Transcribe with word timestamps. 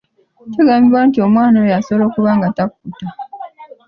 Kigambibwa 0.51 0.99
nti 1.07 1.17
omwana 1.27 1.57
oyo 1.63 1.73
asobola 1.79 2.03
okuba 2.09 2.31
nga 2.37 2.47
takkuta. 2.57 3.07